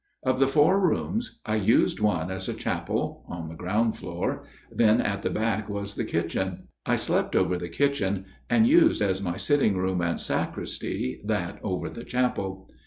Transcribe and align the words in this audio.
Of 0.23 0.39
the 0.39 0.47
four 0.47 0.79
rooms 0.79 1.39
I 1.45 1.57
used 1.57 1.99
one 1.99 2.31
as 2.31 2.49
a 2.49 2.55
chapel, 2.55 3.23
on 3.27 3.49
the 3.49 3.53
ground 3.55 3.95
floor; 3.97 4.45
that 4.71 4.99
at 4.99 5.21
the 5.21 5.29
back 5.29 5.69
was 5.69 5.93
the 5.93 6.03
kitchen 6.05 6.69
I 6.87 6.95
slept 6.95 7.35
over 7.35 7.55
the 7.55 7.69
kitchen, 7.69 8.25
and 8.49 8.65
used 8.65 9.03
as 9.03 9.21
my 9.21 9.37
sitting 9.37 9.77
room 9.77 10.01
and 10.01 10.19
sacristy 10.19 11.21
that 11.25 11.59
over 11.61 11.87
the 11.87 12.03
chapel. 12.03 12.67